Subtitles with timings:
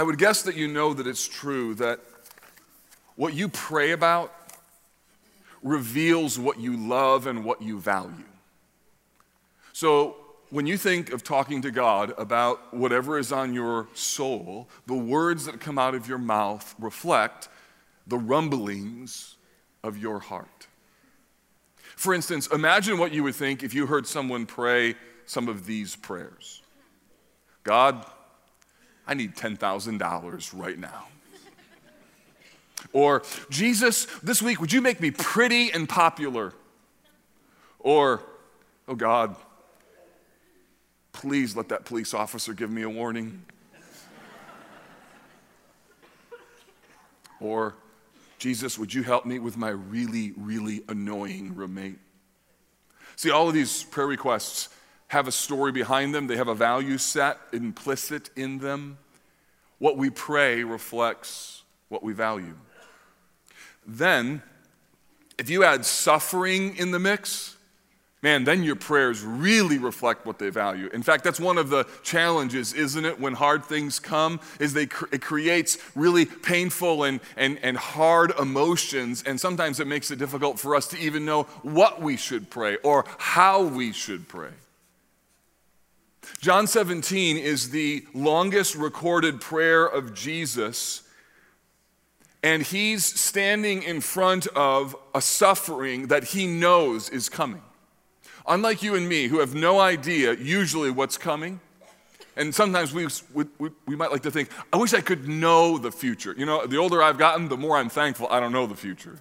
[0.00, 2.00] I would guess that you know that it's true that
[3.16, 4.32] what you pray about
[5.62, 8.24] reveals what you love and what you value.
[9.74, 10.16] So,
[10.48, 15.44] when you think of talking to God about whatever is on your soul, the words
[15.44, 17.50] that come out of your mouth reflect
[18.06, 19.36] the rumblings
[19.84, 20.66] of your heart.
[21.94, 24.94] For instance, imagine what you would think if you heard someone pray
[25.26, 26.62] some of these prayers
[27.64, 28.06] God,
[29.10, 31.08] I need $10,000 right now.
[32.92, 36.52] Or, Jesus, this week, would you make me pretty and popular?
[37.80, 38.22] Or,
[38.86, 39.34] oh God,
[41.12, 43.42] please let that police officer give me a warning.
[47.40, 47.74] or,
[48.38, 51.98] Jesus, would you help me with my really, really annoying roommate?
[53.16, 54.68] See, all of these prayer requests
[55.10, 58.96] have a story behind them, they have a value set implicit in them.
[59.78, 62.54] What we pray reflects what we value.
[63.84, 64.40] Then,
[65.36, 67.56] if you add suffering in the mix,
[68.22, 70.88] man, then your prayers really reflect what they value.
[70.92, 74.84] In fact, that's one of the challenges, isn't it, when hard things come, is they
[75.10, 80.60] it creates really painful and, and, and hard emotions, and sometimes it makes it difficult
[80.60, 84.50] for us to even know what we should pray or how we should pray.
[86.38, 91.02] John 17 is the longest recorded prayer of Jesus
[92.42, 97.62] and he's standing in front of a suffering that he knows is coming.
[98.46, 101.60] Unlike you and me, who have no idea usually what's coming,
[102.36, 105.92] and sometimes we, we, we, might like to think, I wish I could know the
[105.92, 106.34] future.
[106.36, 109.18] You know, the older I've gotten, the more I'm thankful I don't know the future.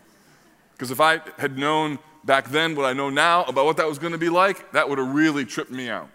[0.72, 4.00] Because if I had known back then what I know now about what that was
[4.00, 6.10] going to be like, that would have really tripped me out.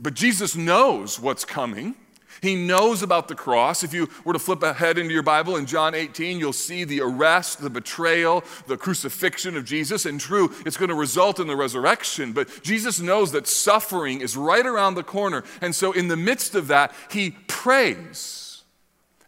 [0.00, 1.94] But Jesus knows what's coming.
[2.42, 3.82] He knows about the cross.
[3.82, 7.02] If you were to flip ahead into your Bible in John 18, you'll see the
[7.02, 10.06] arrest, the betrayal, the crucifixion of Jesus.
[10.06, 12.32] And true, it's going to result in the resurrection.
[12.32, 15.44] But Jesus knows that suffering is right around the corner.
[15.60, 18.62] And so, in the midst of that, he prays.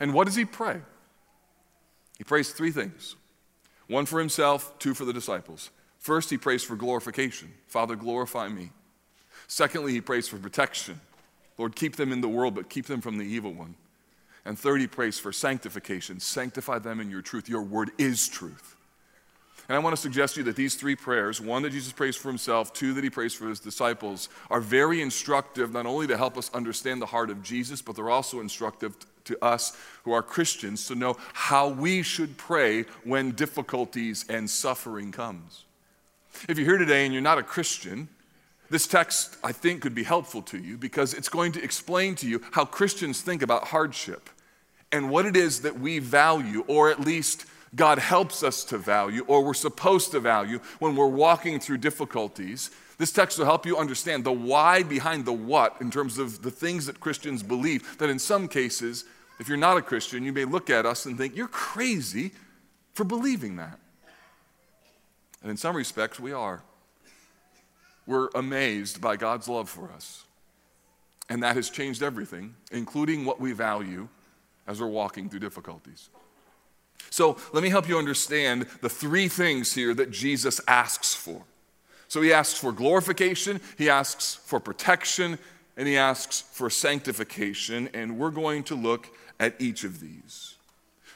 [0.00, 0.81] And what does he pray?
[2.16, 3.16] He prays three things
[3.89, 5.71] one for himself, two for the disciples.
[5.99, 8.71] First, he prays for glorification Father, glorify me.
[9.48, 11.00] Secondly, he prays for protection.
[11.58, 13.75] Lord, keep them in the world, but keep them from the evil one.
[14.44, 16.19] And third, he prays for sanctification.
[16.19, 17.48] Sanctify them in your truth.
[17.48, 18.76] Your word is truth.
[19.69, 22.16] And I want to suggest to you that these three prayers one that Jesus prays
[22.16, 26.16] for himself, two that he prays for his disciples are very instructive, not only to
[26.16, 30.22] help us understand the heart of Jesus, but they're also instructive to us who are
[30.22, 35.64] Christians to know how we should pray when difficulties and suffering comes.
[36.48, 38.09] If you're here today and you're not a Christian,
[38.72, 42.28] this text, I think, could be helpful to you because it's going to explain to
[42.28, 44.31] you how Christians think about hardship
[44.91, 47.44] and what it is that we value, or at least
[47.75, 52.71] God helps us to value, or we're supposed to value when we're walking through difficulties.
[52.97, 56.50] This text will help you understand the why behind the what in terms of the
[56.50, 57.99] things that Christians believe.
[57.99, 59.04] That in some cases,
[59.39, 62.33] if you're not a Christian, you may look at us and think, you're crazy
[62.94, 63.78] for believing that.
[65.43, 66.62] And in some respects, we are
[68.07, 70.25] we're amazed by God's love for us.
[71.29, 74.09] And that has changed everything, including what we value
[74.67, 76.11] as we're walking through difficulties.
[77.11, 81.43] So let me help you understand the three things here that Jesus asks for.
[82.09, 85.39] So he asks for glorification, he asks for protection,
[85.77, 87.89] and he asks for sanctification.
[87.95, 89.09] And we're going to look
[89.41, 90.57] at each of these.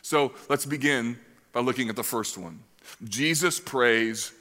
[0.03, 1.19] So let's begin
[1.53, 2.61] by looking at the first one.
[3.05, 4.33] Jesus prays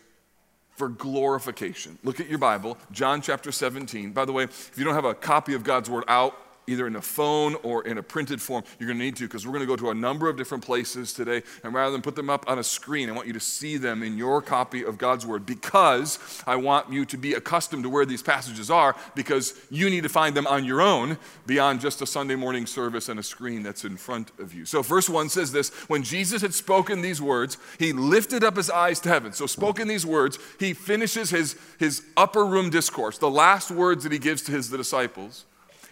[0.76, 1.98] for glorification.
[2.04, 4.12] Look at your Bible, John chapter 17.
[4.12, 6.38] By the way, if you don't have a copy of God's Word out,
[6.68, 9.46] either in a phone or in a printed form, you're going to need to because
[9.46, 11.44] we're going to go to a number of different places today.
[11.64, 14.04] And rather than put them up on a screen, I want you to see them
[14.04, 18.06] in your copy of God's Word because I want you to be accustomed to where
[18.06, 22.06] these passages are because you need to find them on your own beyond just a
[22.06, 24.66] Sunday morning service and a screen that's in front of you.
[24.66, 28.70] So, verse 1 says this When Jesus had spoken these words, he lifted up his
[28.70, 29.34] eyes to heaven.
[29.34, 34.12] So, spoken these words, he finishes his, his upper room discourse, the last words that
[34.12, 35.46] he gives to his disciples.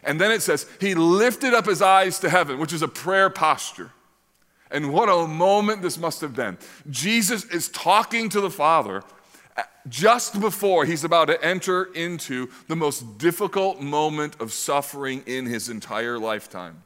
[0.03, 3.29] And then it says, He lifted up his eyes to heaven, which is a prayer
[3.29, 3.91] posture.
[4.69, 6.57] And what a moment this must have been.
[6.89, 9.03] Jesus is talking to the Father
[9.87, 15.69] just before he's about to enter into the most difficult moment of suffering in his
[15.69, 16.83] entire lifetime.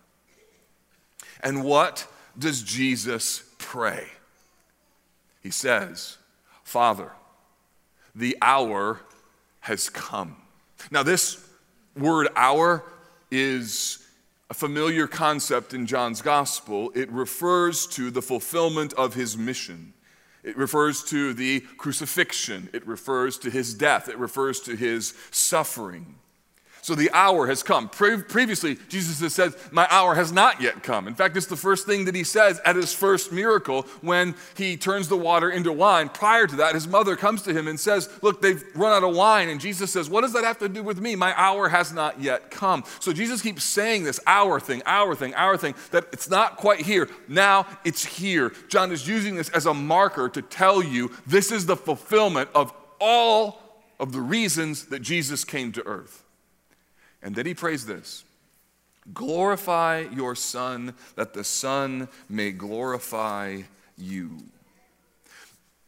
[1.41, 4.07] And what does Jesus pray?
[5.41, 6.17] He says,
[6.63, 7.11] Father,
[8.13, 8.99] the hour
[9.61, 10.35] has come.
[10.91, 11.45] Now, this
[11.95, 12.83] word hour
[13.31, 14.05] is
[14.49, 16.91] a familiar concept in John's gospel.
[16.95, 19.93] It refers to the fulfillment of his mission.
[20.43, 22.69] It refers to the crucifixion.
[22.71, 24.07] It refers to his death.
[24.07, 26.15] It refers to his suffering.
[26.87, 27.89] So the hour has come.
[27.89, 31.05] Pre- previously, Jesus has said, My hour has not yet come.
[31.09, 34.77] In fact, it's the first thing that he says at his first miracle when he
[34.77, 36.07] turns the water into wine.
[36.07, 39.13] Prior to that, his mother comes to him and says, Look, they've run out of
[39.17, 39.49] wine.
[39.49, 41.17] And Jesus says, What does that have to do with me?
[41.17, 42.85] My hour has not yet come.
[43.01, 46.79] So Jesus keeps saying this hour thing, hour thing, hour thing, that it's not quite
[46.79, 47.09] here.
[47.27, 48.53] Now it's here.
[48.69, 52.71] John is using this as a marker to tell you this is the fulfillment of
[53.01, 53.61] all
[53.99, 56.23] of the reasons that Jesus came to earth.
[57.21, 58.23] And then he prays this
[59.13, 63.61] Glorify your Son, that the Son may glorify
[63.97, 64.37] you.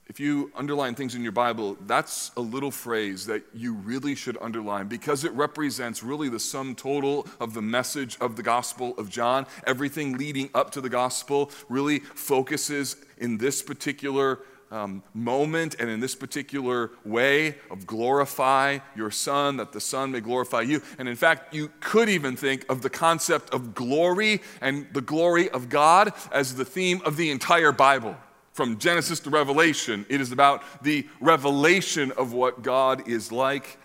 [0.10, 4.40] If you underline things in your Bible, that's a little phrase that you really should
[4.42, 9.12] underline because it represents really the sum total of the message of the Gospel of
[9.12, 9.46] John.
[9.68, 14.40] Everything leading up to the Gospel really focuses in this particular
[14.72, 20.20] um, moment and in this particular way of glorify your Son, that the Son may
[20.20, 20.82] glorify you.
[20.98, 25.50] And in fact, you could even think of the concept of glory and the glory
[25.50, 28.16] of God as the theme of the entire Bible.
[28.54, 33.78] From Genesis to Revelation, it is about the revelation of what God is like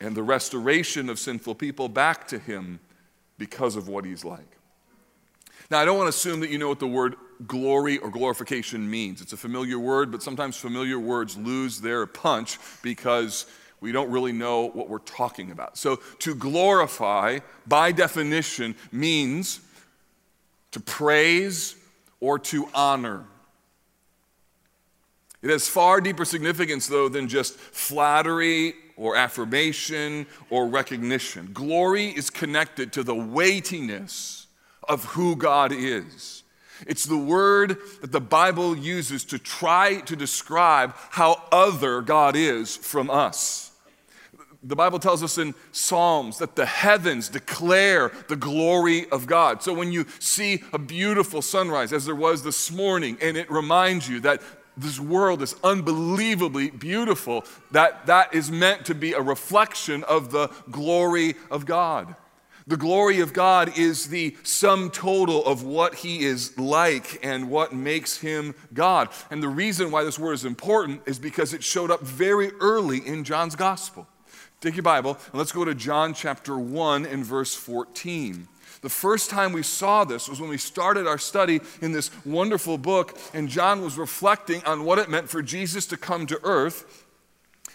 [0.00, 2.80] and the restoration of sinful people back to Him
[3.38, 4.56] because of what He's like.
[5.70, 7.16] Now, I don't want to assume that you know what the word
[7.46, 9.20] glory or glorification means.
[9.20, 13.46] It's a familiar word, but sometimes familiar words lose their punch because
[13.80, 15.76] we don't really know what we're talking about.
[15.76, 19.60] So, to glorify, by definition, means
[20.70, 21.76] to praise
[22.20, 23.24] or to honor.
[25.42, 31.50] It has far deeper significance, though, than just flattery or affirmation or recognition.
[31.52, 34.46] Glory is connected to the weightiness
[34.88, 36.43] of who God is.
[36.86, 42.76] It's the word that the Bible uses to try to describe how other God is
[42.76, 43.72] from us.
[44.62, 49.62] The Bible tells us in Psalms that the heavens declare the glory of God.
[49.62, 54.08] So when you see a beautiful sunrise, as there was this morning, and it reminds
[54.08, 54.40] you that
[54.76, 60.48] this world is unbelievably beautiful, that that is meant to be a reflection of the
[60.70, 62.16] glory of God.
[62.66, 67.74] The glory of God is the sum total of what he is like and what
[67.74, 69.10] makes him God.
[69.30, 73.06] And the reason why this word is important is because it showed up very early
[73.06, 74.06] in John's gospel.
[74.62, 78.48] Take your Bible and let's go to John chapter 1 and verse 14.
[78.80, 82.78] The first time we saw this was when we started our study in this wonderful
[82.78, 87.06] book, and John was reflecting on what it meant for Jesus to come to earth.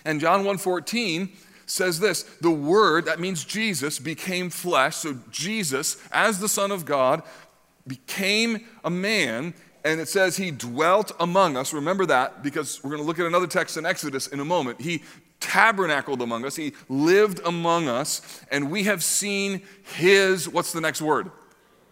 [0.06, 1.30] And John 1:14
[1.70, 4.98] says this the Word, that means Jesus, became flesh.
[4.98, 7.24] So Jesus, as the Son of God,
[7.88, 9.54] became a man.
[9.86, 11.72] And it says he dwelt among us.
[11.72, 14.82] Remember that because we're going to look at another text in Exodus in a moment.
[14.82, 15.04] He
[15.40, 19.62] tabernacled among us, he lived among us, and we have seen
[19.96, 21.32] his, what's the next word?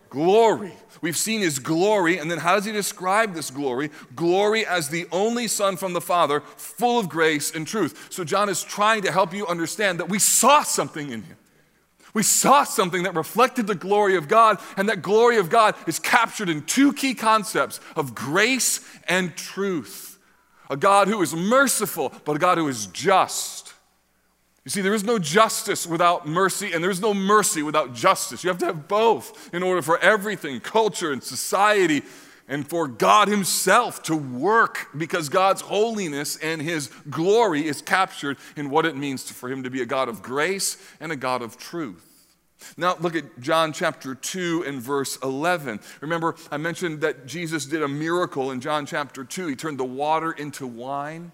[0.10, 0.74] Glory.
[1.02, 3.92] We've seen his glory, and then how does he describe this glory?
[4.16, 8.08] Glory as the only Son from the Father, full of grace and truth.
[8.10, 11.38] So, John is trying to help you understand that we saw something in him.
[12.14, 16.00] We saw something that reflected the glory of God, and that glory of God is
[16.00, 20.18] captured in two key concepts of grace and truth.
[20.70, 23.67] A God who is merciful, but a God who is just.
[24.68, 28.44] You see, there is no justice without mercy, and there is no mercy without justice.
[28.44, 32.02] You have to have both in order for everything, culture and society,
[32.50, 38.70] and for God Himself to work because God's holiness and His glory is captured in
[38.70, 41.58] what it means for Him to be a God of grace and a God of
[41.58, 42.36] truth.
[42.76, 45.80] Now, look at John chapter 2 and verse 11.
[46.02, 49.48] Remember, I mentioned that Jesus did a miracle in John chapter 2.
[49.48, 51.32] He turned the water into wine.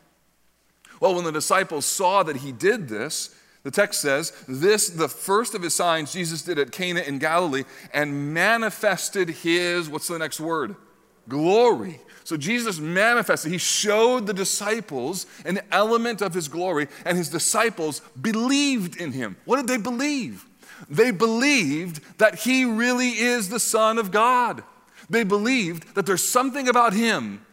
[1.03, 5.53] Well, when the disciples saw that he did this, the text says, This, the first
[5.53, 10.39] of his signs Jesus did at Cana in Galilee, and manifested his, what's the next
[10.39, 10.77] word?
[11.27, 11.99] Glory.
[12.23, 17.99] So Jesus manifested, he showed the disciples an element of his glory, and his disciples
[18.21, 19.35] believed in him.
[19.43, 20.45] What did they believe?
[20.89, 24.63] They believed that he really is the Son of God.
[25.09, 27.45] They believed that there's something about him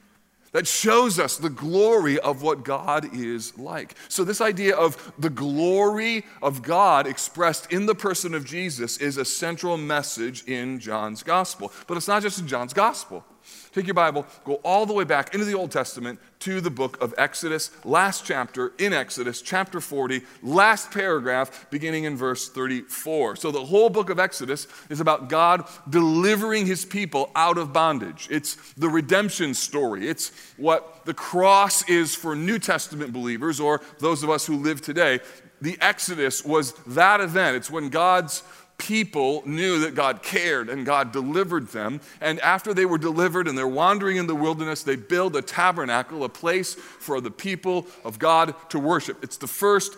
[0.52, 3.94] that shows us the glory of what God is like.
[4.08, 9.16] So, this idea of the glory of God expressed in the person of Jesus is
[9.16, 11.72] a central message in John's gospel.
[11.86, 13.24] But it's not just in John's gospel.
[13.72, 17.00] Take your Bible, go all the way back into the Old Testament to the book
[17.02, 23.36] of Exodus, last chapter in Exodus, chapter 40, last paragraph, beginning in verse 34.
[23.36, 28.26] So the whole book of Exodus is about God delivering his people out of bondage.
[28.30, 30.08] It's the redemption story.
[30.08, 34.80] It's what the cross is for New Testament believers or those of us who live
[34.80, 35.20] today.
[35.60, 37.56] The Exodus was that event.
[37.56, 38.42] It's when God's
[38.80, 42.00] people knew that God cared and God delivered them.
[42.20, 46.24] And after they were delivered and they're wandering in the wilderness, they build a tabernacle,
[46.24, 49.22] a place for the people of God to worship.
[49.22, 49.96] It's the first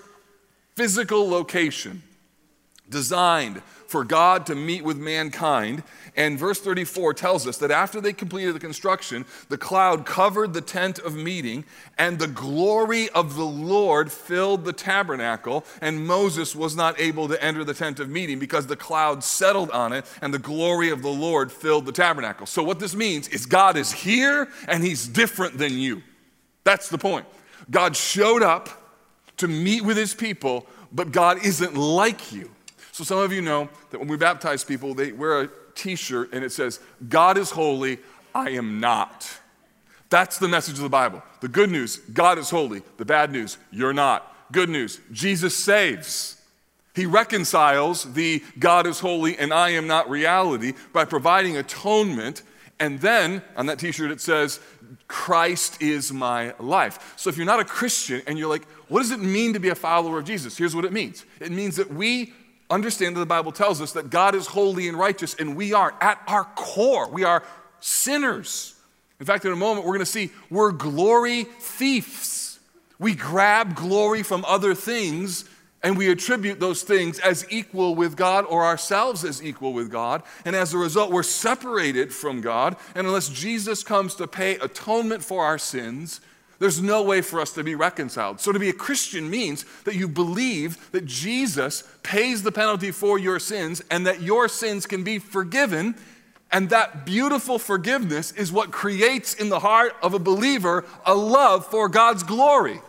[0.74, 2.02] physical location
[2.88, 3.62] designed
[3.92, 5.82] for God to meet with mankind.
[6.16, 10.62] And verse 34 tells us that after they completed the construction, the cloud covered the
[10.62, 11.66] tent of meeting,
[11.98, 15.66] and the glory of the Lord filled the tabernacle.
[15.82, 19.70] And Moses was not able to enter the tent of meeting because the cloud settled
[19.72, 22.46] on it, and the glory of the Lord filled the tabernacle.
[22.46, 26.02] So, what this means is God is here, and He's different than you.
[26.64, 27.26] That's the point.
[27.70, 28.70] God showed up
[29.36, 32.50] to meet with His people, but God isn't like you.
[32.92, 36.32] So some of you know that when we baptize people, they wear a t shirt
[36.32, 37.98] and it says, God is holy,
[38.34, 39.28] I am not.
[40.10, 41.22] That's the message of the Bible.
[41.40, 42.82] The good news, God is holy.
[42.98, 44.52] The bad news, you're not.
[44.52, 46.38] Good news, Jesus saves.
[46.94, 52.42] He reconciles the God is holy and I am not reality by providing atonement.
[52.78, 54.60] And then on that t shirt it says,
[55.08, 57.14] Christ is my life.
[57.16, 59.70] So if you're not a Christian and you're like, what does it mean to be
[59.70, 60.58] a follower of Jesus?
[60.58, 62.34] Here's what it means it means that we
[62.72, 65.94] understand that the Bible tells us that God is holy and righteous, and we are
[66.00, 67.08] at our core.
[67.08, 67.42] We are
[67.80, 68.74] sinners.
[69.20, 72.58] In fact, in a moment, we're going to see we're glory thieves.
[72.98, 75.44] We grab glory from other things
[75.82, 80.22] and we attribute those things as equal with God or ourselves as equal with God.
[80.44, 82.76] And as a result, we're separated from God.
[82.94, 86.20] And unless Jesus comes to pay atonement for our sins,
[86.62, 88.40] there's no way for us to be reconciled.
[88.40, 93.18] So, to be a Christian means that you believe that Jesus pays the penalty for
[93.18, 95.96] your sins and that your sins can be forgiven.
[96.52, 101.66] And that beautiful forgiveness is what creates in the heart of a believer a love
[101.66, 102.80] for God's glory.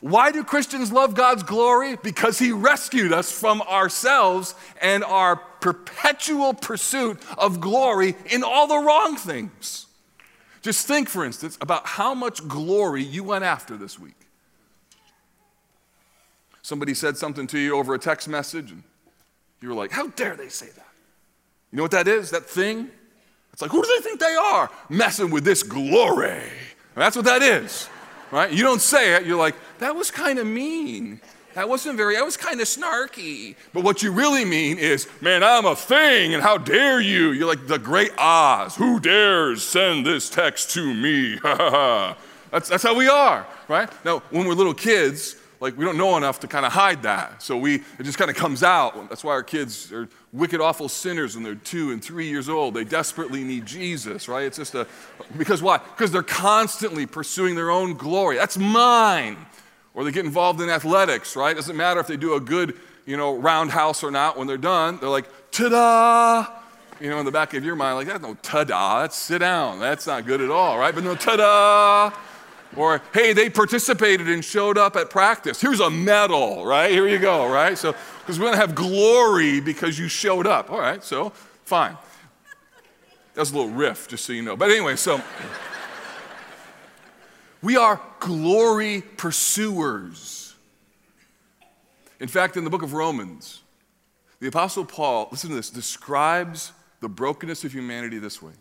[0.00, 1.96] Why do Christians love God's glory?
[1.96, 8.78] Because He rescued us from ourselves and our perpetual pursuit of glory in all the
[8.78, 9.87] wrong things.
[10.68, 14.12] Just think, for instance, about how much glory you went after this week.
[16.60, 18.82] Somebody said something to you over a text message, and
[19.62, 20.88] you were like, How dare they say that?
[21.72, 22.28] You know what that is?
[22.32, 22.90] That thing?
[23.50, 24.70] It's like, who do they think they are?
[24.90, 26.42] Messing with this glory.
[26.94, 27.88] that's what that is,
[28.30, 28.52] right?
[28.52, 31.22] You don't say it, you're like, That was kind of mean.
[31.58, 33.56] That wasn't very, I was kind of snarky.
[33.72, 37.32] But what you really mean is, man, I'm a thing, and how dare you?
[37.32, 38.76] You're like the great Oz.
[38.76, 41.36] Who dares send this text to me?
[41.42, 42.16] Ha ha ha.
[42.52, 43.90] That's, that's how we are, right?
[44.04, 47.42] Now, when we're little kids, like we don't know enough to kind of hide that.
[47.42, 49.08] So we, it just kind of comes out.
[49.08, 52.74] That's why our kids are wicked, awful sinners when they're two and three years old.
[52.74, 54.44] They desperately need Jesus, right?
[54.44, 54.86] It's just a,
[55.36, 55.78] because why?
[55.78, 58.36] Because they're constantly pursuing their own glory.
[58.36, 59.38] That's mine
[59.94, 61.56] or they get involved in athletics, right?
[61.56, 62.74] Doesn't matter if they do a good,
[63.06, 64.36] you know, roundhouse or not.
[64.36, 66.46] When they're done, they're like, ta-da!
[67.00, 69.78] You know, in the back of your mind, like, that's no ta-da, that's sit down.
[69.78, 70.94] That's not good at all, right?
[70.94, 72.12] But no ta-da!
[72.76, 75.60] Or, hey, they participated and showed up at practice.
[75.60, 76.90] Here's a medal, right?
[76.90, 77.78] Here you go, right?
[77.78, 80.70] So, because we're going to have glory because you showed up.
[80.70, 81.30] All right, so
[81.64, 81.96] fine.
[83.34, 84.56] That's a little riff, just so you know.
[84.56, 85.20] But anyway, so.
[87.62, 90.54] We are glory pursuers.
[92.20, 93.62] In fact, in the book of Romans,
[94.40, 98.52] the Apostle Paul, listen to this, describes the brokenness of humanity this way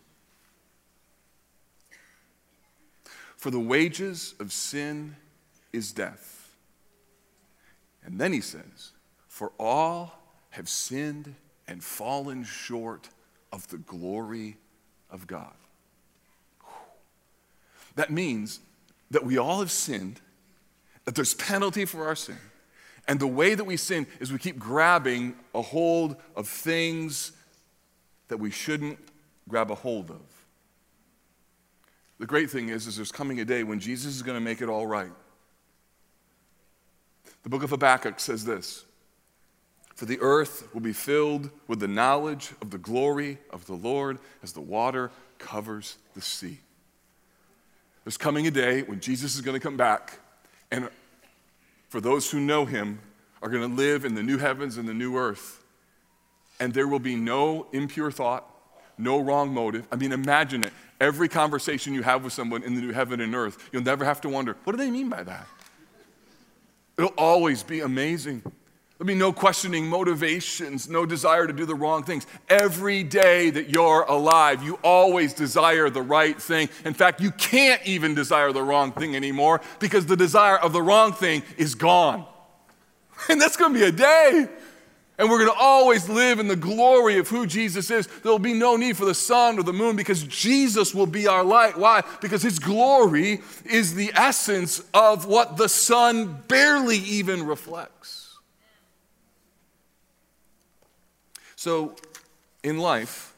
[3.36, 5.16] For the wages of sin
[5.72, 6.56] is death.
[8.04, 8.92] And then he says,
[9.28, 10.20] For all
[10.52, 11.36] have sinned
[11.68, 13.10] and fallen short
[13.52, 14.58] of the glory
[15.12, 15.54] of God.
[17.96, 18.60] That means
[19.12, 20.22] that we all have sinned,
[21.06, 22.38] that there's penalty for our sin.
[23.08, 27.32] And the way that we sin is we keep grabbing a hold of things
[28.28, 29.00] that we shouldn't
[29.48, 30.22] grab a hold of.
[32.20, 34.62] The great thing is, is there's coming a day when Jesus is going to make
[34.62, 35.12] it all right.
[37.44, 38.84] The book of Habakkuk says this
[39.96, 44.20] For the earth will be filled with the knowledge of the glory of the Lord
[44.44, 46.60] as the water covers the sea.
[48.08, 50.20] There's coming a day when Jesus is going to come back,
[50.72, 50.88] and
[51.90, 53.00] for those who know him,
[53.42, 55.62] are going to live in the new heavens and the new earth.
[56.58, 58.50] And there will be no impure thought,
[58.98, 59.86] no wrong motive.
[59.92, 60.72] I mean, imagine it.
[61.02, 64.22] every conversation you have with someone in the new heaven and earth, you'll never have
[64.22, 65.46] to wonder, what do they mean by that?
[66.98, 68.42] It'll always be amazing.
[68.98, 72.26] There'll be no questioning motivations, no desire to do the wrong things.
[72.50, 76.68] Every day that you're alive, you always desire the right thing.
[76.84, 80.82] In fact, you can't even desire the wrong thing anymore because the desire of the
[80.82, 82.26] wrong thing is gone.
[83.30, 84.48] And that's going to be a day.
[85.18, 88.06] And we're going to always live in the glory of who Jesus is.
[88.06, 91.26] There will be no need for the sun or the moon because Jesus will be
[91.26, 91.76] our light.
[91.76, 92.04] Why?
[92.22, 98.17] Because his glory is the essence of what the sun barely even reflects.
[101.58, 101.96] So,
[102.64, 103.34] in life,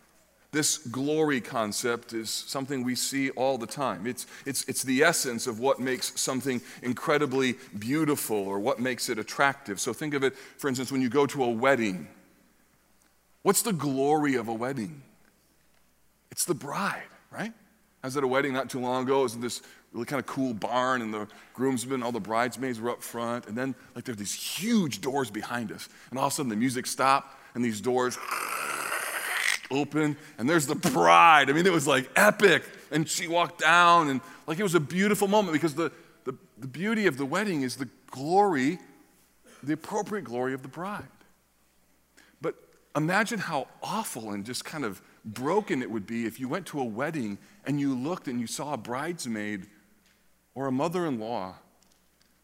[0.51, 4.05] this glory concept is something we see all the time.
[4.05, 9.19] It's, it's, it's the essence of what makes something incredibly beautiful or what makes it
[9.19, 9.79] attractive.
[9.79, 12.09] So, think of it, for instance, when you go to a wedding.
[13.43, 15.01] What's the glory of a wedding?
[16.29, 17.53] It's the bride, right?
[18.03, 19.21] I was at a wedding not too long ago.
[19.21, 19.61] It was in this
[19.93, 23.47] really kind of cool barn, and the groomsmen, all the bridesmaids were up front.
[23.47, 25.87] And then, like, there's these huge doors behind us.
[26.09, 28.17] And all of a sudden, the music stopped, and these doors
[29.71, 31.49] open, and there's the bride.
[31.49, 32.63] I mean, it was like epic.
[32.91, 35.91] And she walked down, and like it was a beautiful moment because the,
[36.23, 38.79] the, the beauty of the wedding is the glory,
[39.61, 41.03] the appropriate glory of the bride.
[42.41, 42.55] But
[42.95, 46.79] imagine how awful and just kind of broken it would be if you went to
[46.79, 49.67] a wedding and you looked and you saw a bridesmaid
[50.55, 51.55] or a mother in law,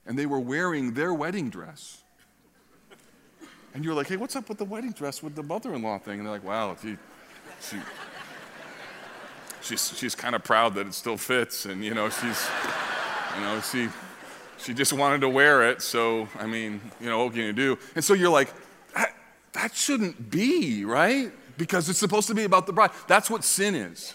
[0.05, 2.03] and they were wearing their wedding dress.
[3.75, 6.00] And you're like, hey, what's up with the wedding dress with the mother in law
[6.00, 6.20] thing?
[6.20, 6.96] And they're like, wow, she,
[7.60, 7.75] she,
[9.62, 11.65] she's, she's kind of proud that it still fits.
[11.65, 12.48] And, you know, she's,
[13.36, 13.89] you know, she,
[14.58, 15.82] she just wanted to wear it.
[15.82, 17.77] So, I mean, you know, what can you do?
[17.96, 18.53] And so you're like,
[18.96, 19.13] that,
[19.51, 21.34] that shouldn't be, right?
[21.58, 22.91] Because it's supposed to be about the bride.
[23.10, 24.13] That's what sin is.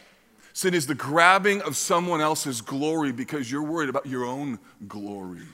[0.55, 5.47] Sin is the grabbing of someone else's glory because you're worried about your own glory.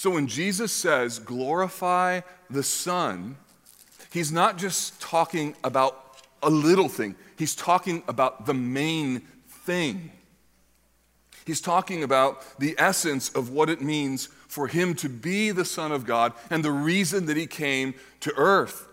[0.00, 3.36] So when Jesus says, glorify the Son,
[4.10, 10.10] he's not just talking about a little thing, he's talking about the main thing.
[11.44, 15.92] He's talking about the essence of what it means for him to be the Son
[15.92, 18.88] of God and the reason that he came to earth.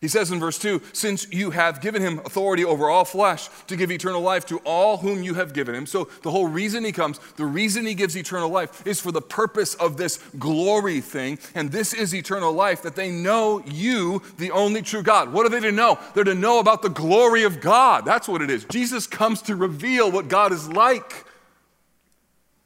[0.00, 3.76] He says in verse 2 Since you have given him authority over all flesh to
[3.76, 5.84] give eternal life to all whom you have given him.
[5.86, 9.20] So, the whole reason he comes, the reason he gives eternal life is for the
[9.20, 11.38] purpose of this glory thing.
[11.54, 15.32] And this is eternal life that they know you, the only true God.
[15.32, 15.98] What are they to know?
[16.14, 18.06] They're to know about the glory of God.
[18.06, 18.64] That's what it is.
[18.64, 21.26] Jesus comes to reveal what God is like.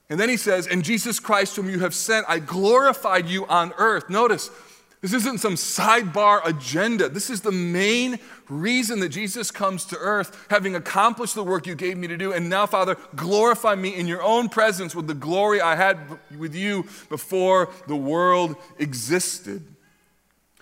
[0.09, 3.73] And then he says, And Jesus Christ, whom you have sent, I glorified you on
[3.77, 4.09] earth.
[4.09, 4.51] Notice,
[5.05, 7.11] this isn't some sidebar agenda.
[7.11, 11.75] This is the main reason that Jesus comes to earth, having accomplished the work you
[11.75, 12.33] gave me to do.
[12.33, 15.99] And now, Father, glorify me in your own presence with the glory I had
[16.38, 19.62] with you before the world existed.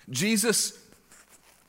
[0.09, 0.77] Jesus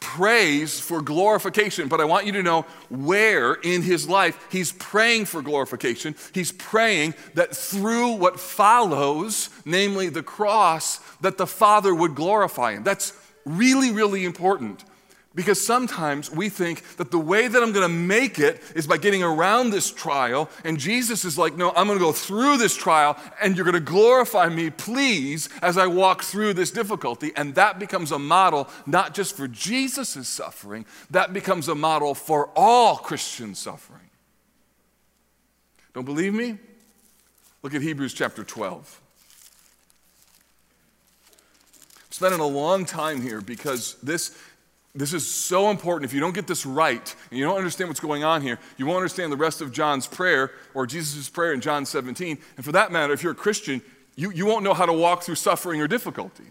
[0.04, 5.24] prays for glorification, but I want you to know where in his life he's praying
[5.24, 6.14] for glorification.
[6.34, 12.84] He's praying that through what follows, namely the cross, that the Father would glorify him.
[12.84, 13.14] That's
[13.46, 14.84] really, really important.
[15.34, 18.98] Because sometimes we think that the way that I'm going to make it is by
[18.98, 20.48] getting around this trial.
[20.62, 23.74] And Jesus is like, no, I'm going to go through this trial and you're going
[23.74, 27.32] to glorify me, please, as I walk through this difficulty.
[27.34, 32.50] And that becomes a model not just for Jesus' suffering, that becomes a model for
[32.54, 34.10] all Christian suffering.
[35.94, 36.58] Don't believe me?
[37.62, 39.00] Look at Hebrews chapter 12.
[42.14, 44.38] spending a long time here because this
[44.94, 46.08] this is so important.
[46.08, 48.86] If you don't get this right and you don't understand what's going on here, you
[48.86, 52.38] won't understand the rest of John's prayer or Jesus' prayer in John 17.
[52.56, 53.82] And for that matter, if you're a Christian,
[54.14, 56.44] you, you won't know how to walk through suffering or difficulty.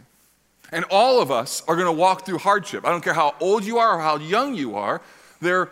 [0.73, 2.85] And all of us are going to walk through hardship.
[2.85, 5.01] I don't care how old you are or how young you are.
[5.39, 5.69] There,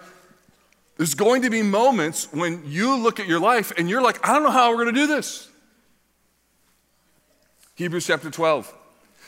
[0.96, 4.32] there's going to be moments when you look at your life and you're like, I
[4.34, 5.50] don't know how we're going to do this.
[7.76, 8.74] Hebrews chapter 12.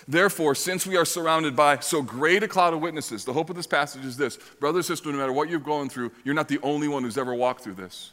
[0.08, 3.56] Therefore, since we are surrounded by so great a cloud of witnesses, the hope of
[3.56, 6.60] this passage is this Brother, sister, no matter what you're going through, you're not the
[6.62, 8.12] only one who's ever walked through this.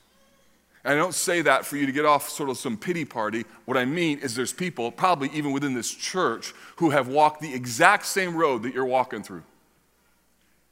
[0.85, 3.44] And I don't say that for you to get off sort of some pity party.
[3.66, 7.53] What I mean is there's people, probably even within this church, who have walked the
[7.53, 9.42] exact same road that you're walking through.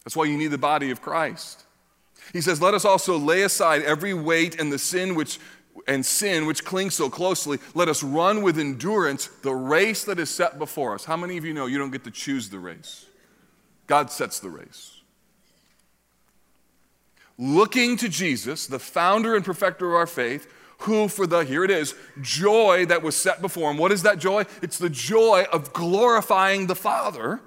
[0.04, 1.64] That's why you need the body of Christ.
[2.33, 5.38] He says, Let us also lay aside every weight and the sin which
[5.87, 10.31] and sin which clings so closely, let us run with endurance the race that is
[10.31, 11.05] set before us.
[11.05, 13.07] How many of you know you don't get to choose the race?
[13.87, 15.01] God sets the race.
[17.38, 21.71] looking to Jesus, the founder and perfecter of our faith, who, for the, here it
[21.71, 23.79] is, joy that was set before him.
[23.79, 24.45] What is that joy?
[24.62, 27.41] It's the joy of glorifying the Father.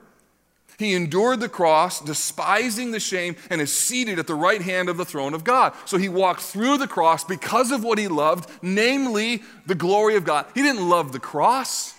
[0.82, 4.98] He endured the cross, despising the shame, and is seated at the right hand of
[4.98, 5.74] the throne of God.
[5.86, 10.26] So he walked through the cross because of what he loved, namely the glory of
[10.26, 10.48] God.
[10.56, 11.94] He didn't love the cross,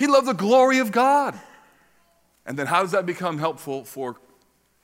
[0.00, 1.38] he loved the glory of God.
[2.44, 4.16] And then how does that become helpful for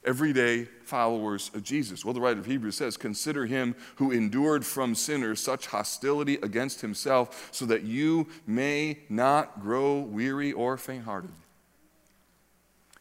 [0.05, 2.05] everyday followers of Jesus?
[2.05, 6.83] Well, the writer of Hebrews says, Consider him who endured from sinners such hostility against
[6.83, 11.31] himself, so that you may not grow weary or faint hearted.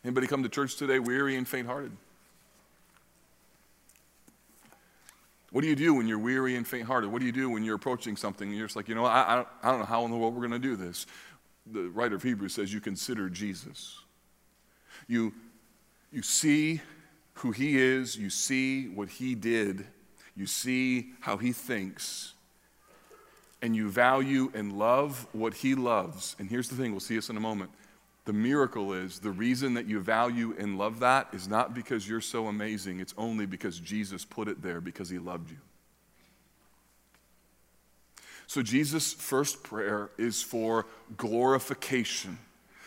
[0.04, 1.92] Anybody come to church today weary and faint hearted?
[5.52, 7.12] What do you do when you're weary and faint hearted?
[7.12, 9.46] What do you do when you're approaching something and you're just like, you know, I,
[9.62, 11.06] I, don't know how in the world we're going to do this?
[11.72, 14.00] The writer of Hebrews says you consider Jesus.
[15.08, 15.34] You,
[16.12, 16.82] you see
[17.36, 19.86] who he is, you see what he did,
[20.36, 22.34] you see how he thinks,
[23.62, 26.36] and you value and love what he loves.
[26.40, 27.72] And here's the thing we'll see this in a moment.
[28.26, 32.22] The miracle is the reason that you value and love that is not because you're
[32.22, 35.58] so amazing, it's only because Jesus put it there because he loved you.
[38.46, 42.38] So, Jesus' first prayer is for glorification.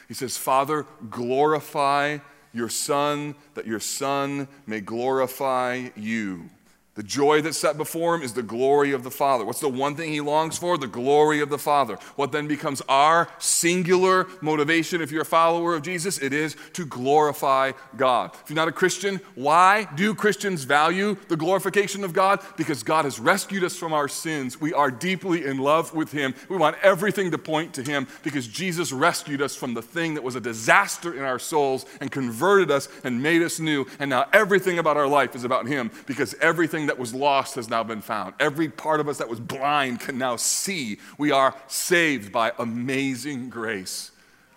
[0.08, 2.18] He says, Father, glorify
[2.52, 6.50] your Son, that your Son may glorify you.
[6.94, 9.44] The joy that's set before him is the glory of the Father.
[9.44, 10.78] What's the one thing he longs for?
[10.78, 11.98] The glory of the Father.
[12.14, 16.18] What then becomes our singular motivation if you're a follower of Jesus?
[16.18, 18.30] It is to glorify God.
[18.44, 22.40] If you're not a Christian, why do Christians value the glorification of God?
[22.56, 24.60] Because God has rescued us from our sins.
[24.60, 26.32] We are deeply in love with him.
[26.48, 30.22] We want everything to point to him because Jesus rescued us from the thing that
[30.22, 33.84] was a disaster in our souls and converted us and made us new.
[33.98, 37.54] And now everything about our life is about him because everything everything that was lost
[37.54, 38.34] has now been found.
[38.38, 40.98] Every part of us that was blind can now see.
[41.18, 44.10] We are saved by amazing grace.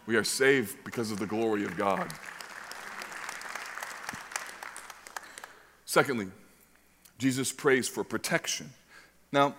[0.06, 2.08] We are saved because of the glory of God.
[5.86, 6.28] Secondly,
[7.18, 8.70] Jesus prays for protection.
[9.32, 9.56] Now,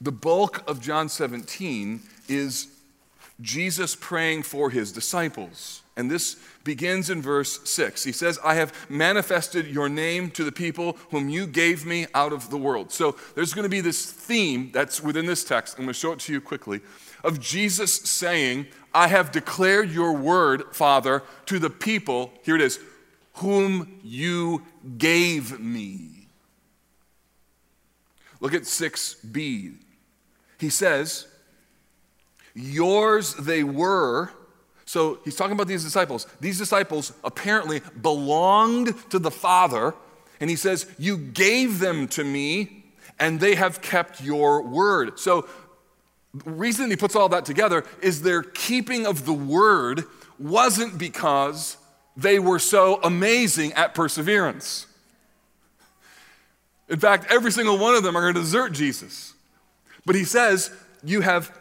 [0.00, 2.68] the bulk of John 17 is
[3.40, 5.82] Jesus praying for his disciples.
[6.00, 8.02] And this begins in verse 6.
[8.02, 12.32] He says, I have manifested your name to the people whom you gave me out
[12.32, 12.90] of the world.
[12.90, 15.78] So there's going to be this theme that's within this text.
[15.78, 16.80] I'm going to show it to you quickly
[17.24, 22.80] of Jesus saying, I have declared your word, Father, to the people, here it is,
[23.34, 24.62] whom you
[24.98, 26.26] gave me.
[28.40, 29.74] Look at 6b.
[30.58, 31.26] He says,
[32.54, 34.30] Yours they were
[34.90, 36.26] so he's talking about these disciples.
[36.40, 39.94] These disciples apparently belonged to the Father,
[40.40, 42.82] and he says, You gave them to me,
[43.16, 45.20] and they have kept your word.
[45.20, 45.46] So
[46.34, 50.02] the reason he puts all that together is their keeping of the word
[50.40, 51.76] wasn't because
[52.16, 54.88] they were so amazing at perseverance.
[56.88, 59.34] In fact, every single one of them are going to desert Jesus.
[60.04, 60.72] But he says,
[61.04, 61.56] You have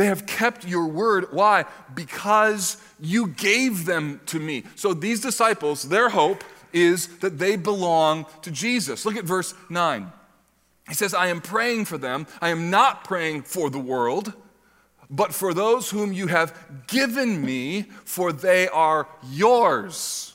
[0.00, 1.26] they have kept your word.
[1.30, 1.66] Why?
[1.94, 4.64] Because you gave them to me.
[4.74, 9.04] So these disciples, their hope is that they belong to Jesus.
[9.04, 10.10] Look at verse 9.
[10.88, 12.26] He says, I am praying for them.
[12.40, 14.32] I am not praying for the world,
[15.10, 20.32] but for those whom you have given me, for they are yours.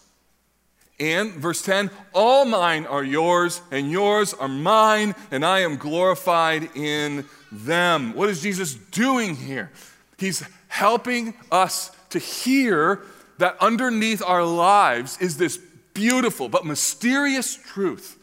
[0.99, 6.69] And verse 10 All mine are yours, and yours are mine, and I am glorified
[6.75, 7.25] in
[7.63, 8.13] them.
[8.13, 9.71] What is Jesus doing here?
[10.17, 13.01] He's helping us to hear
[13.37, 15.59] that underneath our lives is this
[15.93, 18.17] beautiful but mysterious truth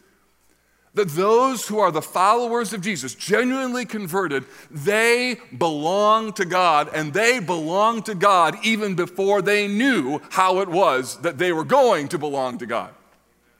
[0.95, 7.11] that those who are the followers of Jesus, genuinely converted, they belong to God, and
[7.13, 12.07] they belong to God even before they knew how it was that they were going
[12.09, 12.93] to belong to God.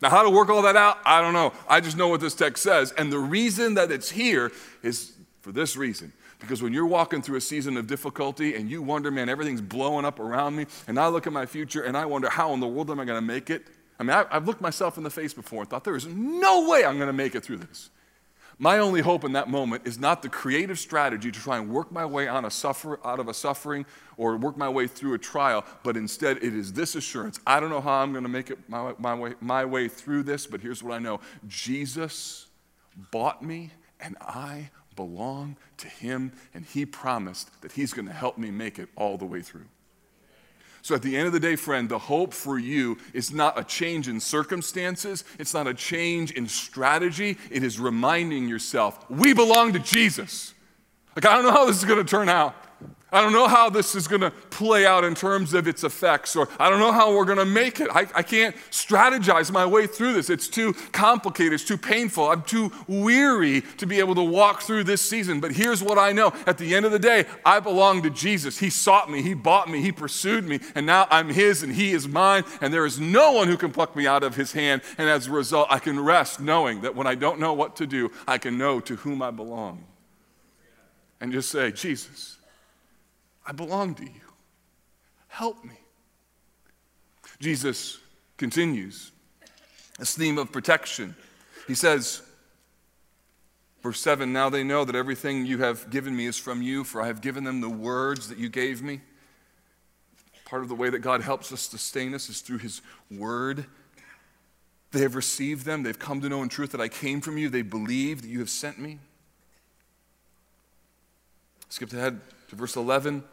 [0.02, 1.54] Now, how to work all that out, I don't know.
[1.68, 2.92] I just know what this text says.
[2.92, 4.52] And the reason that it's here
[4.84, 6.12] is for this reason.
[6.40, 10.06] Because when you're walking through a season of difficulty and you wonder, man, everything's blowing
[10.06, 12.68] up around me, and I look at my future and I wonder, how in the
[12.68, 13.68] world am I going to make it?
[14.00, 16.70] I mean, I, have looked myself in the face before and thought, there is no
[16.70, 17.90] way I'm going to make it through this.
[18.58, 21.92] My only hope in that moment is not the creative strategy to try and work
[21.92, 25.20] my way on a suffer, out of a suffering or work my way through a
[25.20, 27.42] trial, but instead it is this assurance.
[27.46, 30.24] I don't know how I'm going to make it my, my, way, my way through
[30.24, 32.48] this, but here's what I know Jesus
[33.12, 38.38] bought me, and I belong to Him, and He promised that He's going to help
[38.38, 39.66] me make it all the way through.
[40.82, 43.64] So, at the end of the day, friend, the hope for you is not a
[43.64, 47.38] change in circumstances, it's not a change in strategy.
[47.50, 50.54] It is reminding yourself, we belong to Jesus.
[51.16, 52.56] Like, I don't know how this is going to turn out.
[53.14, 56.36] I don't know how this is going to play out in terms of its effects,
[56.36, 57.88] or I don't know how we're going to make it.
[57.92, 60.32] I, I can't strategize my way through this.
[60.32, 62.28] It's too complicated, it's too painful.
[62.28, 65.40] I'm too weary to be able to walk through this season.
[65.40, 68.58] But here's what I know at the end of the day, I belong to Jesus.
[68.58, 71.92] He sought me, He bought me, He pursued me, and now I'm His and He
[71.92, 74.82] is mine, and there is no one who can pluck me out of His hand.
[74.98, 77.86] And as a result, I can rest knowing that when I don't know what to
[77.86, 79.84] do, I can know to whom I belong.
[81.22, 82.38] And just say, Jesus.
[83.46, 84.22] I belong to you.
[85.28, 85.76] Help me.
[87.40, 88.00] Jesus
[88.38, 89.12] continues
[90.00, 91.16] this theme of protection.
[91.68, 92.22] He says,
[93.82, 97.02] verse 7 Now they know that everything you have given me is from you, for
[97.02, 99.02] I have given them the words that you gave me.
[100.46, 103.66] Part of the way that God helps us sustain us is through His word.
[104.92, 105.84] They have received them.
[105.84, 107.50] They've come to know in truth that I came from you.
[107.50, 109.00] They believe that you have sent me.
[111.70, 113.24] Skip ahead to verse 11.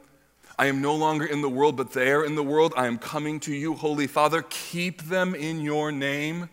[0.61, 2.75] I am no longer in the world, but they are in the world.
[2.77, 4.45] I am coming to you, Holy Father.
[4.51, 6.51] Keep them in your name.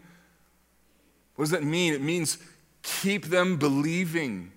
[1.36, 1.92] What does that mean?
[1.92, 2.38] It means
[2.84, 4.54] keep them believing,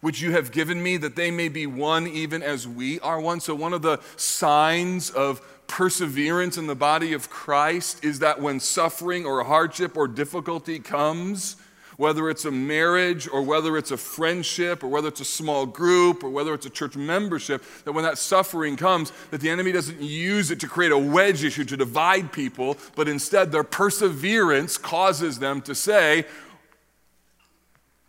[0.00, 3.38] which you have given me, that they may be one even as we are one.
[3.38, 8.58] So, one of the signs of perseverance in the body of Christ is that when
[8.58, 11.54] suffering or hardship or difficulty comes,
[11.96, 16.24] whether it's a marriage or whether it's a friendship or whether it's a small group
[16.24, 20.00] or whether it's a church membership, that when that suffering comes, that the enemy doesn't
[20.00, 25.38] use it to create a wedge issue to divide people, but instead their perseverance causes
[25.38, 26.24] them to say,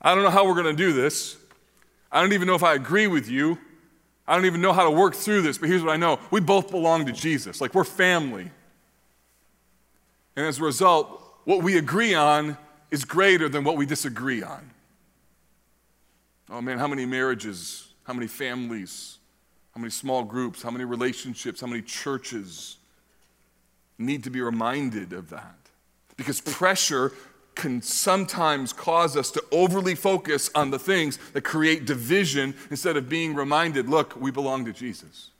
[0.01, 1.37] I don't know how we're going to do this.
[2.11, 3.57] I don't even know if I agree with you.
[4.27, 6.19] I don't even know how to work through this, but here's what I know.
[6.31, 7.59] We both belong to Jesus.
[7.59, 8.49] Like we're family.
[10.35, 12.57] And as a result, what we agree on
[12.93, 14.69] is greater than what we disagree on.
[16.51, 19.17] Oh man, how many marriages, how many families,
[19.73, 22.77] how many small groups, how many relationships, how many churches
[23.97, 25.55] need to be reminded of that?
[26.17, 27.11] Because pressure
[27.55, 33.09] can sometimes cause us to overly focus on the things that create division instead of
[33.09, 35.31] being reminded look, we belong to Jesus.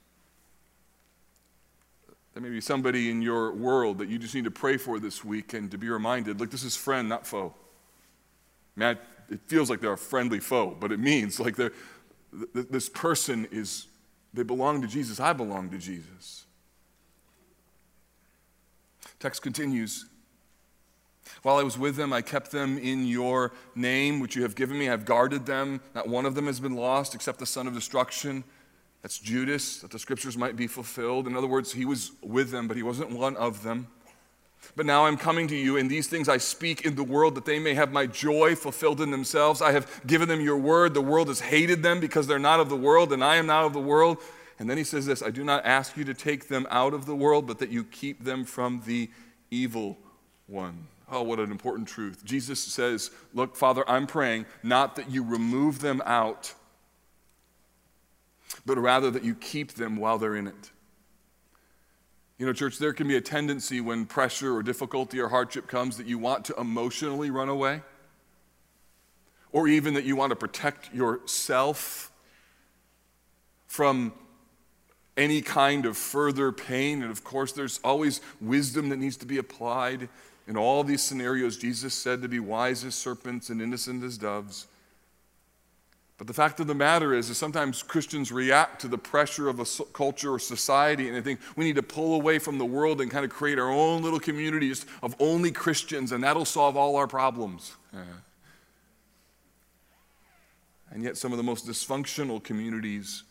[2.34, 5.24] There may be somebody in your world that you just need to pray for this
[5.24, 7.54] week and to be reminded look, this is friend, not foe.
[8.74, 8.98] Man,
[9.30, 11.72] it feels like they're a friendly foe, but it means like they're,
[12.52, 13.86] this person is,
[14.34, 15.20] they belong to Jesus.
[15.20, 16.44] I belong to Jesus.
[19.20, 20.06] Text continues.
[21.42, 24.76] While I was with them, I kept them in your name, which you have given
[24.76, 24.88] me.
[24.88, 25.80] I've guarded them.
[25.94, 28.42] Not one of them has been lost except the son of destruction
[29.04, 31.26] that's Judas, that the scriptures might be fulfilled.
[31.26, 33.86] In other words, he was with them, but he wasn't one of them.
[34.76, 37.44] But now I'm coming to you, and these things I speak in the world that
[37.44, 39.60] they may have my joy fulfilled in themselves.
[39.60, 40.94] I have given them your word.
[40.94, 43.66] The world has hated them because they're not of the world, and I am not
[43.66, 44.16] of the world.
[44.58, 47.04] And then he says this I do not ask you to take them out of
[47.04, 49.10] the world, but that you keep them from the
[49.50, 49.98] evil
[50.46, 50.86] one.
[51.10, 52.24] Oh, what an important truth.
[52.24, 56.54] Jesus says, Look, Father, I'm praying not that you remove them out
[58.66, 60.70] but rather that you keep them while they're in it.
[62.38, 65.96] You know, church, there can be a tendency when pressure or difficulty or hardship comes
[65.98, 67.82] that you want to emotionally run away,
[69.52, 72.10] or even that you want to protect yourself
[73.68, 74.12] from
[75.16, 77.02] any kind of further pain.
[77.02, 80.08] And of course, there's always wisdom that needs to be applied.
[80.48, 84.66] In all these scenarios, Jesus said to be wise as serpents and innocent as doves.
[86.16, 89.58] But the fact of the matter is, is sometimes Christians react to the pressure of
[89.58, 93.00] a culture or society, and they think we need to pull away from the world
[93.00, 96.94] and kind of create our own little communities of only Christians, and that'll solve all
[96.94, 97.74] our problems.
[97.92, 98.00] Yeah.
[100.92, 103.24] And yet, some of the most dysfunctional communities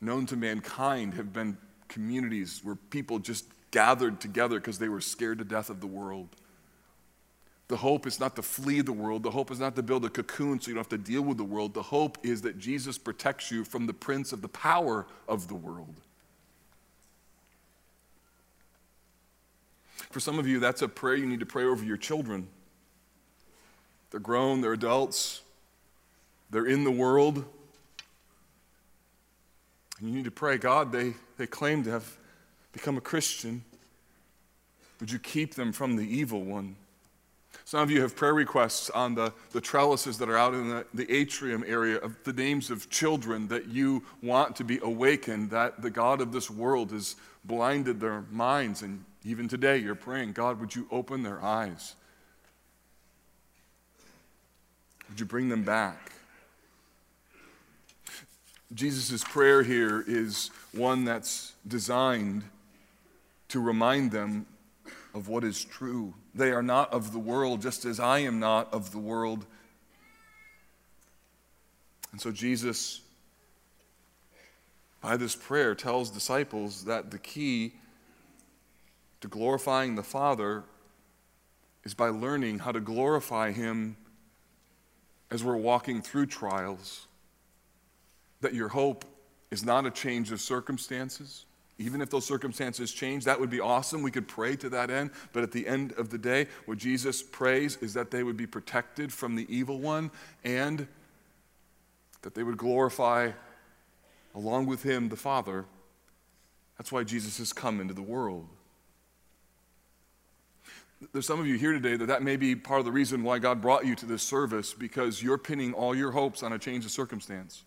[0.00, 1.56] known to mankind have been
[1.88, 6.28] communities where people just gathered together because they were scared to death of the world.
[7.70, 9.22] The hope is not to flee the world.
[9.22, 11.36] The hope is not to build a cocoon so you don't have to deal with
[11.36, 11.72] the world.
[11.72, 15.54] The hope is that Jesus protects you from the prince of the power of the
[15.54, 15.94] world.
[20.10, 22.48] For some of you, that's a prayer you need to pray over your children.
[24.10, 25.42] They're grown, they're adults,
[26.50, 27.44] they're in the world.
[30.00, 32.18] And you need to pray, God, they, they claim to have
[32.72, 33.62] become a Christian.
[34.98, 36.74] Would you keep them from the evil one?
[37.70, 40.84] Some of you have prayer requests on the, the trellises that are out in the,
[40.92, 45.80] the atrium area of the names of children that you want to be awakened, that
[45.80, 48.82] the God of this world has blinded their minds.
[48.82, 51.94] And even today, you're praying, God, would you open their eyes?
[55.08, 56.10] Would you bring them back?
[58.74, 62.42] Jesus' prayer here is one that's designed
[63.46, 64.46] to remind them
[65.14, 66.14] of what is true.
[66.34, 69.46] They are not of the world, just as I am not of the world.
[72.12, 73.00] And so Jesus,
[75.00, 77.74] by this prayer, tells disciples that the key
[79.20, 80.64] to glorifying the Father
[81.84, 83.96] is by learning how to glorify Him
[85.30, 87.06] as we're walking through trials.
[88.40, 89.04] That your hope
[89.50, 91.44] is not a change of circumstances
[91.80, 94.02] even if those circumstances change, that would be awesome.
[94.02, 95.12] We could pray to that end.
[95.32, 98.46] But at the end of the day, what Jesus prays is that they would be
[98.46, 100.10] protected from the evil one
[100.44, 100.86] and
[102.20, 103.30] that they would glorify,
[104.34, 105.64] along with him, the Father.
[106.76, 108.46] That's why Jesus has come into the world.
[111.14, 113.38] There's some of you here today that that may be part of the reason why
[113.38, 116.84] God brought you to this service because you're pinning all your hopes on a change
[116.84, 117.64] of circumstance.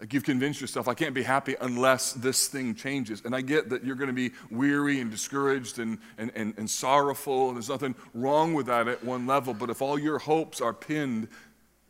[0.00, 3.22] Like you've convinced yourself, I can't be happy unless this thing changes.
[3.24, 6.68] And I get that you're going to be weary and discouraged and, and, and, and,
[6.68, 9.54] sorrowful, and there's nothing wrong with that at one level.
[9.54, 11.28] But if all your hopes are pinned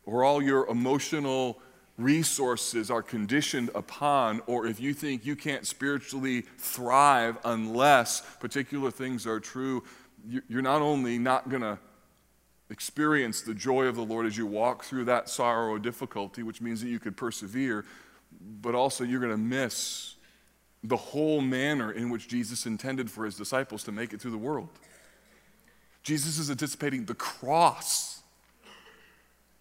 [0.04, 1.60] or all your emotional
[1.98, 9.26] resources are conditioned upon, or if you think you can't spiritually thrive unless particular things
[9.26, 9.82] are true,
[10.48, 11.78] you're not only not going to
[12.70, 16.60] experience the joy of the Lord as you walk through that sorrow or difficulty, which
[16.60, 17.84] means that you could persevere,
[18.60, 20.16] but also you're going to miss
[20.82, 24.38] the whole manner in which Jesus intended for his disciples to make it through the
[24.38, 24.68] world.
[26.02, 28.15] Jesus is anticipating the cross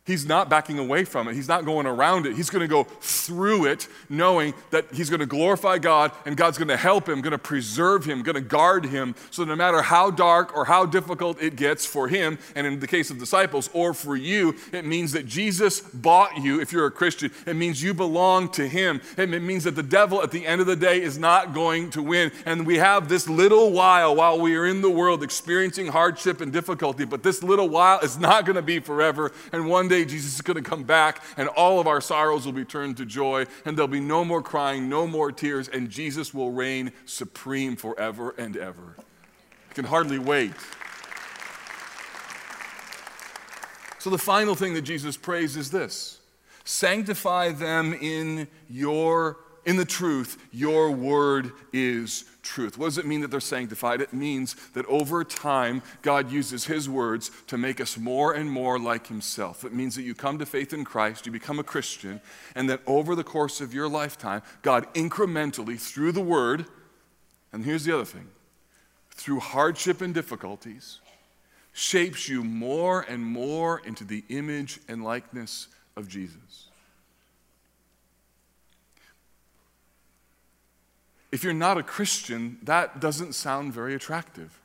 [0.06, 1.34] He's not backing away from it.
[1.34, 2.36] He's not going around it.
[2.36, 6.60] He's going to go through it, knowing that he's going to glorify God and God's
[6.60, 9.16] going to help him, going to preserve him, going to guard him.
[9.32, 12.86] So no matter how dark or how difficult it gets for him, and in the
[12.86, 16.92] case of disciples, or for you, it means that Jesus bought you if you're a
[16.92, 17.32] Christian.
[17.48, 19.02] It means you belong to him.
[19.18, 22.04] It means that the devil at the end of the day is not going to
[22.04, 22.32] win.
[22.46, 26.54] And we have this little while while we are in the world experiencing hardship and
[26.54, 29.32] difficulty, but this little while is not going to be forever.
[29.52, 32.54] And one day, Jesus is going to come back and all of our sorrows will
[32.54, 36.34] be turned to joy and there'll be no more crying, no more tears, and Jesus
[36.34, 38.96] will reign supreme forever and ever.
[39.70, 40.54] I can hardly wait.
[44.00, 46.20] So, the final thing that Jesus prays is this
[46.64, 52.78] sanctify them in your in the truth your word is truth.
[52.78, 54.00] What does it mean that they're sanctified?
[54.00, 58.80] It means that over time, God uses His words to make us more and more
[58.80, 59.66] like Himself.
[59.66, 62.22] It means that you come to faith in Christ, you become a Christian,
[62.54, 66.66] and that over the course of your lifetime, God incrementally, through the Word,
[67.52, 68.30] and here's the other thing
[69.12, 71.00] through hardship and difficulties,
[71.72, 76.70] shapes you more and more into the image and likeness of Jesus.
[81.36, 84.58] If you're not a Christian, that doesn't sound very attractive.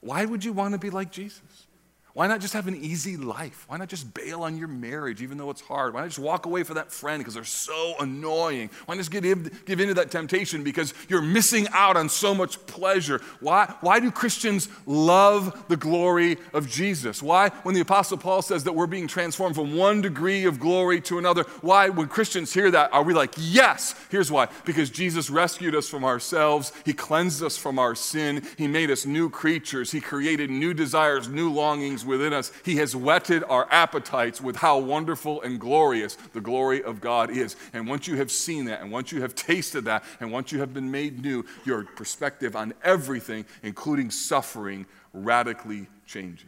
[0.00, 1.68] Why would you want to be like Jesus?
[2.12, 3.64] Why not just have an easy life?
[3.68, 5.94] Why not just bail on your marriage even though it's hard?
[5.94, 8.70] Why not just walk away from that friend because they're so annoying?
[8.86, 12.64] Why not just give, give into that temptation because you're missing out on so much
[12.66, 13.20] pleasure?
[13.38, 17.22] Why, why do Christians love the glory of Jesus?
[17.22, 21.00] Why, when the Apostle Paul says that we're being transformed from one degree of glory
[21.02, 23.94] to another, why, when Christians hear that, are we like, yes?
[24.10, 28.66] Here's why because Jesus rescued us from ourselves, He cleansed us from our sin, He
[28.66, 32.52] made us new creatures, He created new desires, new longings within us.
[32.64, 37.56] He has whetted our appetites with how wonderful and glorious the glory of God is.
[37.72, 40.60] And once you have seen that, and once you have tasted that, and once you
[40.60, 46.46] have been made new, your perspective on everything, including suffering, radically changes.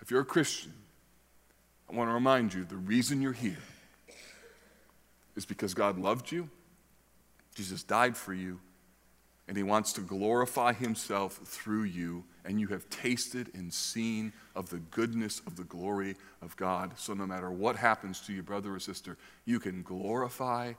[0.00, 0.72] If you're a Christian,
[1.90, 3.56] I want to remind you the reason you're here
[5.36, 6.48] is because God loved you,
[7.54, 8.60] Jesus died for you,
[9.48, 14.70] and He wants to glorify Himself through you and you have tasted and seen of
[14.70, 16.92] the goodness of the glory of God.
[16.96, 20.74] So no matter what happens to you, brother or sister, you can glorify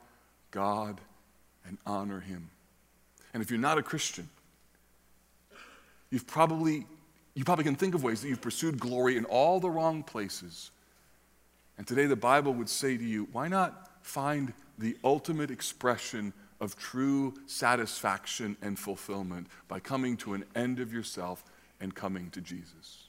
[0.52, 1.02] God
[1.66, 2.50] and honor Him.
[3.34, 4.30] And if you're not a Christian,
[6.10, 6.86] you've probably
[7.36, 10.72] you probably can think of ways that you've pursued glory in all the wrong places.
[11.78, 16.76] And today the Bible would say to you, why not find the ultimate expression of
[16.76, 21.44] true satisfaction and fulfillment by coming to an end of yourself
[21.80, 23.08] and coming to Jesus.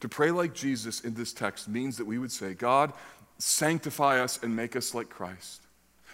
[0.00, 2.92] To pray like Jesus in this text means that we would say, God,
[3.38, 5.62] sanctify us and make us like Christ.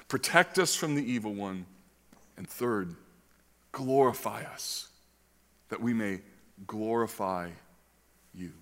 [0.09, 1.67] Protect us from the evil one.
[2.37, 2.95] And third,
[3.73, 4.89] glorify us
[5.69, 6.21] that we may
[6.67, 7.51] glorify
[8.35, 8.53] you.